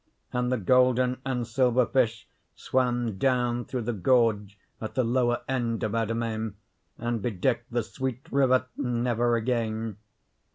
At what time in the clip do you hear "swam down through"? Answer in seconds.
2.55-3.83